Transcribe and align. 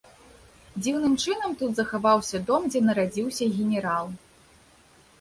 Дзіўным 0.83 1.13
чынам 1.25 1.53
тут 1.61 1.71
захаваўся 1.81 2.43
дом, 2.49 2.61
дзе 2.73 2.85
нарадзіўся 2.89 3.45
генерал. 3.63 4.05